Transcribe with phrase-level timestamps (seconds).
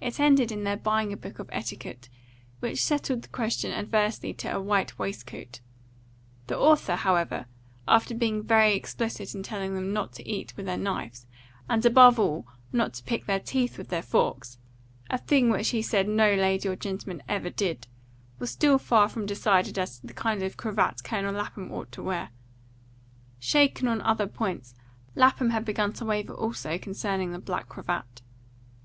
[0.00, 2.08] It ended in their buying a book of etiquette,
[2.60, 5.58] which settled the question adversely to a white waistcoat.
[6.46, 7.46] The author, however,
[7.88, 11.26] after being very explicit in telling them not to eat with their knives,
[11.68, 14.58] and above all not to pick their teeth with their forks,
[15.10, 17.88] a thing which he said no lady or gentleman ever did,
[18.38, 22.04] was still far from decided as to the kind of cravat Colonel Lapham ought to
[22.04, 22.28] wear:
[23.40, 24.76] shaken on other points,
[25.16, 28.22] Lapham had begun to waver also concerning the black cravat.